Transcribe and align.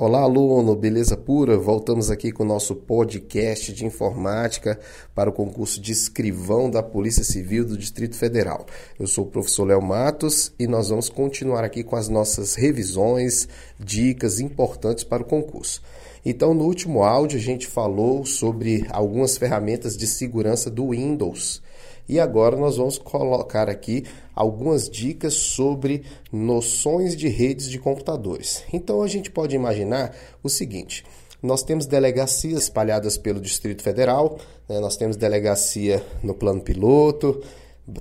Olá, 0.00 0.20
aluno, 0.20 0.76
beleza 0.76 1.16
pura? 1.16 1.58
Voltamos 1.58 2.08
aqui 2.08 2.30
com 2.30 2.44
o 2.44 2.46
nosso 2.46 2.72
podcast 2.72 3.72
de 3.72 3.84
informática 3.84 4.78
para 5.12 5.28
o 5.28 5.32
concurso 5.32 5.80
de 5.80 5.90
escrivão 5.90 6.70
da 6.70 6.84
Polícia 6.84 7.24
Civil 7.24 7.64
do 7.64 7.76
Distrito 7.76 8.14
Federal. 8.14 8.64
Eu 8.96 9.08
sou 9.08 9.24
o 9.24 9.28
professor 9.28 9.64
Léo 9.64 9.82
Matos 9.82 10.52
e 10.56 10.68
nós 10.68 10.90
vamos 10.90 11.08
continuar 11.08 11.64
aqui 11.64 11.82
com 11.82 11.96
as 11.96 12.08
nossas 12.08 12.54
revisões, 12.54 13.48
dicas 13.76 14.38
importantes 14.38 15.02
para 15.02 15.24
o 15.24 15.26
concurso. 15.26 15.82
Então, 16.24 16.54
no 16.54 16.62
último 16.62 17.02
áudio, 17.02 17.36
a 17.36 17.42
gente 17.42 17.66
falou 17.66 18.24
sobre 18.24 18.86
algumas 18.90 19.36
ferramentas 19.36 19.96
de 19.96 20.06
segurança 20.06 20.70
do 20.70 20.90
Windows. 20.90 21.60
E 22.08 22.18
agora 22.18 22.56
nós 22.56 22.76
vamos 22.76 22.96
colocar 22.96 23.68
aqui 23.68 24.04
algumas 24.34 24.88
dicas 24.88 25.34
sobre 25.34 26.04
noções 26.32 27.14
de 27.14 27.28
redes 27.28 27.68
de 27.68 27.78
computadores. 27.78 28.64
Então 28.72 29.02
a 29.02 29.08
gente 29.08 29.30
pode 29.30 29.54
imaginar 29.54 30.16
o 30.42 30.48
seguinte: 30.48 31.04
nós 31.42 31.62
temos 31.62 31.86
delegacias 31.86 32.62
espalhadas 32.62 33.18
pelo 33.18 33.40
Distrito 33.40 33.82
Federal, 33.82 34.38
né? 34.68 34.80
nós 34.80 34.96
temos 34.96 35.16
delegacia 35.16 36.02
no 36.22 36.34
Plano 36.34 36.60
Piloto, 36.62 37.42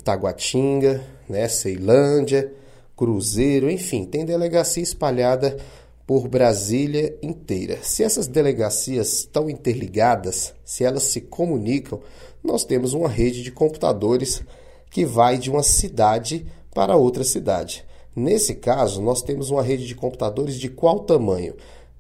Taguatinga, 0.04 1.04
né? 1.28 1.48
Ceilândia, 1.48 2.52
Cruzeiro, 2.96 3.70
enfim, 3.70 4.06
tem 4.06 4.26
delegacia 4.26 4.82
espalhada 4.82 5.58
por 6.08 6.30
Brasília 6.30 7.18
inteira. 7.22 7.80
Se 7.84 8.02
essas 8.02 8.28
delegacias 8.28 9.20
estão 9.20 9.50
interligadas, 9.50 10.54
se 10.64 10.86
elas 10.86 11.04
se 11.04 11.20
comunicam, 11.20 12.00
nós 12.42 12.64
temos 12.64 12.94
uma 12.94 13.10
rede 13.10 13.44
de 13.44 13.52
computadores 13.52 14.42
que 14.90 15.06
vai 15.06 15.38
de 15.38 15.52
uma 15.52 15.62
cidade 15.62 16.48
para 16.74 16.96
outra 16.96 17.26
cidade. 17.26 17.86
Nesse 18.16 18.56
caso, 18.56 19.02
nós 19.02 19.22
temos 19.22 19.52
uma 19.52 19.62
rede 19.62 19.86
de 19.86 19.96
computadores 19.96 20.56
de 20.56 20.70
qual 20.70 21.02
tamanho? 21.02 21.56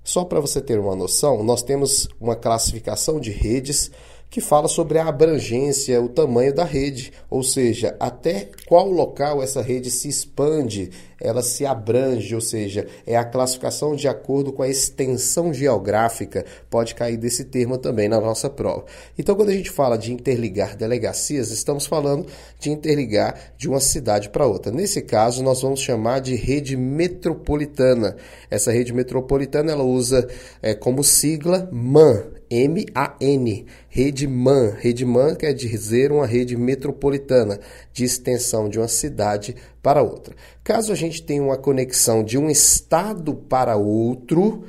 Só 0.05 0.23
para 0.23 0.39
você 0.39 0.61
ter 0.61 0.79
uma 0.79 0.95
noção, 0.95 1.43
nós 1.43 1.61
temos 1.61 2.07
uma 2.19 2.35
classificação 2.35 3.19
de 3.19 3.29
redes 3.29 3.91
que 4.29 4.41
fala 4.41 4.67
sobre 4.67 4.99
a 4.99 5.07
abrangência, 5.07 6.01
o 6.01 6.09
tamanho 6.09 6.53
da 6.53 6.65
rede, 6.65 7.13
ou 7.29 7.43
seja, 7.43 7.95
até 7.99 8.49
qual 8.67 8.89
local 8.89 9.41
essa 9.41 9.61
rede 9.61 9.89
se 9.89 10.09
expande, 10.09 10.91
ela 11.19 11.41
se 11.41 11.65
abrange, 11.65 12.35
ou 12.35 12.41
seja, 12.41 12.85
é 13.05 13.15
a 13.15 13.23
classificação 13.23 13.95
de 13.95 14.07
acordo 14.07 14.51
com 14.51 14.61
a 14.61 14.67
extensão 14.67 15.53
geográfica, 15.53 16.45
pode 16.69 16.93
cair 16.93 17.17
desse 17.17 17.45
termo 17.45 17.77
também 17.77 18.09
na 18.09 18.19
nossa 18.19 18.49
prova. 18.49 18.85
Então, 19.17 19.35
quando 19.35 19.49
a 19.49 19.53
gente 19.53 19.71
fala 19.71 19.97
de 19.97 20.11
interligar 20.11 20.75
delegacias, 20.75 21.49
estamos 21.49 21.85
falando 21.85 22.27
de 22.59 22.69
interligar 22.69 23.53
de 23.57 23.67
uma 23.69 23.79
cidade 23.79 24.29
para 24.29 24.45
outra. 24.45 24.71
Nesse 24.71 25.01
caso, 25.01 25.41
nós 25.41 25.61
vamos 25.61 25.79
chamar 25.79 26.19
de 26.19 26.35
rede 26.35 26.75
metropolitana. 26.75 28.17
Essa 28.51 28.71
rede 28.71 28.93
metropolitana 28.93 29.71
ela 29.71 29.83
usa 29.83 30.27
é, 30.61 30.75
como 30.75 31.03
sigla 31.03 31.67
MAN, 31.71 32.25
M-A-N, 32.49 33.65
rede 33.89 34.27
MAN. 34.27 34.73
Rede 34.77 35.05
MAN 35.05 35.35
quer 35.35 35.53
dizer 35.53 36.11
uma 36.11 36.25
rede 36.25 36.55
metropolitana, 36.55 37.59
de 37.93 38.03
extensão 38.03 38.69
de 38.69 38.79
uma 38.79 38.87
cidade 38.87 39.55
para 39.81 40.01
outra. 40.01 40.35
Caso 40.63 40.91
a 40.91 40.95
gente 40.95 41.23
tenha 41.23 41.41
uma 41.41 41.57
conexão 41.57 42.23
de 42.23 42.37
um 42.37 42.49
estado 42.49 43.33
para 43.33 43.75
outro, 43.75 44.63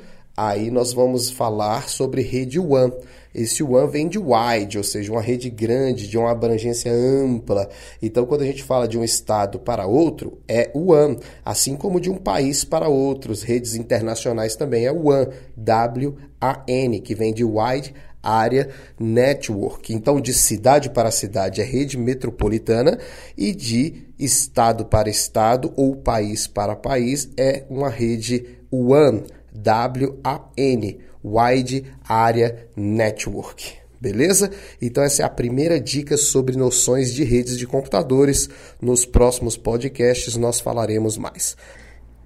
aí 0.47 0.71
nós 0.71 0.93
vamos 0.93 1.29
falar 1.29 1.89
sobre 1.89 2.21
rede 2.21 2.59
WAN. 2.59 2.91
Esse 3.35 3.61
WAN 3.61 3.87
vem 3.87 4.07
de 4.07 4.17
wide, 4.17 4.77
ou 4.77 4.83
seja, 4.83 5.11
uma 5.11 5.21
rede 5.21 5.49
grande, 5.49 6.07
de 6.07 6.17
uma 6.17 6.31
abrangência 6.31 6.91
ampla. 6.91 7.69
Então, 8.01 8.25
quando 8.25 8.41
a 8.41 8.45
gente 8.45 8.63
fala 8.63 8.87
de 8.87 8.97
um 8.97 9.03
estado 9.03 9.59
para 9.59 9.85
outro, 9.85 10.39
é 10.47 10.71
WAN, 10.73 11.17
assim 11.43 11.75
como 11.75 11.99
de 11.99 12.09
um 12.09 12.15
país 12.15 12.63
para 12.63 12.87
outros. 12.87 13.43
Redes 13.43 13.75
internacionais 13.75 14.55
também 14.55 14.85
é 14.85 14.91
WAN, 14.91 15.27
W-A-N, 15.57 16.99
que 17.01 17.13
vem 17.13 17.33
de 17.33 17.43
wide 17.43 17.93
Area 18.23 18.69
Network. 18.99 19.93
Então, 19.93 20.21
de 20.21 20.33
cidade 20.33 20.89
para 20.89 21.11
cidade 21.11 21.61
é 21.61 21.63
rede 21.63 21.97
metropolitana 21.97 22.97
e 23.37 23.53
de 23.53 24.07
estado 24.17 24.85
para 24.85 25.09
estado 25.09 25.71
ou 25.75 25.95
país 25.95 26.47
para 26.47 26.75
país 26.75 27.29
é 27.37 27.65
uma 27.69 27.89
rede 27.89 28.57
WAN, 28.71 29.23
W-A-N. 29.53 30.99
Wide 31.23 31.85
Area 32.07 32.67
Network. 32.75 33.73
Beleza? 33.99 34.49
Então, 34.81 35.03
essa 35.03 35.23
é 35.23 35.25
a 35.25 35.29
primeira 35.29 35.79
dica 35.79 36.15
sobre 36.15 36.55
noções 36.55 37.13
de 37.13 37.23
redes 37.25 37.57
de 37.57 37.67
computadores. 37.67 38.49
Nos 38.81 39.05
próximos 39.05 39.57
podcasts 39.57 40.37
nós 40.37 40.61
falaremos 40.61 41.17
mais. 41.17 41.57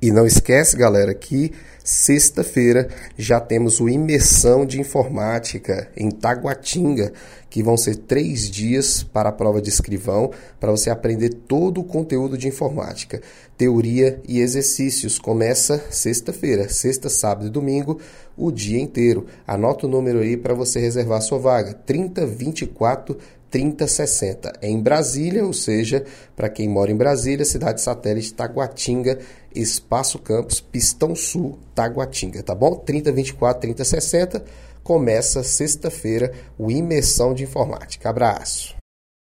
E 0.03 0.11
não 0.11 0.27
esquece, 0.27 0.75
galera, 0.75 1.13
que 1.13 1.53
sexta-feira 1.81 2.89
já 3.17 3.39
temos 3.39 3.79
o 3.79 3.87
Imersão 3.87 4.65
de 4.65 4.77
Informática 4.77 5.89
em 5.95 6.11
Taguatinga, 6.11 7.13
que 7.49 7.63
vão 7.63 7.77
ser 7.77 7.95
três 7.95 8.51
dias 8.51 9.01
para 9.01 9.29
a 9.29 9.31
prova 9.31 9.61
de 9.61 9.69
escrivão, 9.69 10.29
para 10.59 10.71
você 10.71 10.89
aprender 10.89 11.29
todo 11.29 11.79
o 11.79 11.85
conteúdo 11.85 12.37
de 12.37 12.49
informática, 12.49 13.21
teoria 13.57 14.19
e 14.27 14.41
exercícios. 14.41 15.17
Começa 15.17 15.81
sexta-feira, 15.89 16.67
sexta, 16.67 17.07
sábado 17.07 17.47
e 17.47 17.49
domingo, 17.49 17.97
o 18.35 18.51
dia 18.51 18.81
inteiro. 18.81 19.25
Anota 19.47 19.85
o 19.85 19.89
número 19.89 20.19
aí 20.19 20.35
para 20.35 20.53
você 20.53 20.81
reservar 20.81 21.21
sua 21.21 21.39
vaga: 21.39 21.73
3024 21.73 23.17
3060. 23.53 24.53
É 24.61 24.67
em 24.67 24.81
Brasília, 24.81 25.45
ou 25.45 25.53
seja, 25.53 26.03
para 26.35 26.49
quem 26.49 26.67
mora 26.67 26.91
em 26.91 26.95
Brasília, 26.95 27.45
cidade 27.45 27.81
satélite 27.81 28.33
Taguatinga, 28.33 29.19
Espaço 29.53 30.17
Campos, 30.17 30.59
Pistão 30.59 31.15
Sul, 31.15 31.59
Taguatinga, 31.75 32.41
tá 32.41 32.55
bom? 32.55 32.75
3024 32.75 33.61
3060. 33.61 34.43
Começa 34.83 35.43
sexta-feira 35.43 36.33
o 36.57 36.71
Imersão 36.71 37.33
de 37.33 37.43
Informática. 37.43 38.09
Abraço. 38.09 38.82